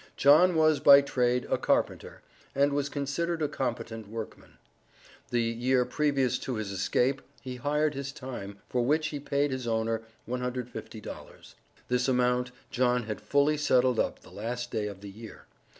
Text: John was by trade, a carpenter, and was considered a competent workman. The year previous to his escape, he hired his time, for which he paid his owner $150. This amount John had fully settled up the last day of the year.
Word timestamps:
John 0.17 0.55
was 0.55 0.79
by 0.79 1.01
trade, 1.01 1.45
a 1.47 1.59
carpenter, 1.59 2.23
and 2.55 2.73
was 2.73 2.89
considered 2.89 3.43
a 3.43 3.47
competent 3.47 4.07
workman. 4.07 4.57
The 5.29 5.43
year 5.43 5.85
previous 5.85 6.39
to 6.39 6.55
his 6.55 6.71
escape, 6.71 7.21
he 7.39 7.57
hired 7.57 7.93
his 7.93 8.11
time, 8.11 8.57
for 8.67 8.83
which 8.83 9.09
he 9.09 9.19
paid 9.19 9.51
his 9.51 9.67
owner 9.67 10.01
$150. 10.27 11.53
This 11.87 12.07
amount 12.07 12.49
John 12.71 13.03
had 13.03 13.21
fully 13.21 13.57
settled 13.57 13.99
up 13.99 14.21
the 14.21 14.31
last 14.31 14.71
day 14.71 14.87
of 14.87 15.01
the 15.01 15.09
year. 15.11 15.45